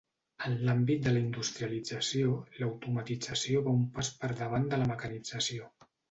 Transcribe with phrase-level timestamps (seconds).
[0.45, 2.31] En l'àmbit de la industrialització,
[2.63, 5.69] l'automatització va un pas per davant de la mecanització.